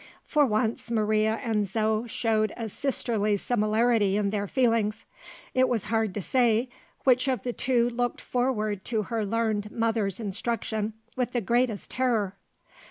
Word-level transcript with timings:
For 0.25 0.47
once, 0.47 0.89
Maria 0.89 1.39
and 1.43 1.63
Zo 1.63 2.07
showed 2.07 2.53
a 2.57 2.69
sisterly 2.69 3.37
similarity 3.37 4.17
in 4.17 4.31
their 4.31 4.47
feelings. 4.47 5.05
It 5.53 5.69
was 5.69 5.85
hard 5.93 6.15
to 6.15 6.23
say 6.23 6.69
which 7.03 7.27
of 7.27 7.43
the 7.43 7.53
two 7.53 7.87
looked 7.87 8.19
forward 8.19 8.83
to 8.85 9.03
her 9.03 9.23
learned 9.23 9.69
mother's 9.71 10.19
instruction 10.19 10.93
with 11.15 11.33
the 11.33 11.41
greatest 11.41 11.91
terror. 11.91 12.35